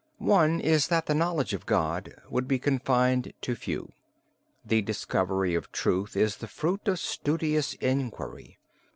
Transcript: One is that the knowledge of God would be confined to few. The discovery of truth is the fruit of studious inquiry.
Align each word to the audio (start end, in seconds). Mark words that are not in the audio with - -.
One 0.17 0.59
is 0.59 0.87
that 0.87 1.05
the 1.05 1.13
knowledge 1.13 1.53
of 1.53 1.67
God 1.67 2.15
would 2.27 2.47
be 2.47 2.57
confined 2.57 3.33
to 3.41 3.53
few. 3.53 3.91
The 4.65 4.81
discovery 4.81 5.53
of 5.53 5.71
truth 5.71 6.17
is 6.17 6.37
the 6.37 6.47
fruit 6.47 6.87
of 6.87 6.97
studious 6.97 7.75
inquiry. 7.75 8.57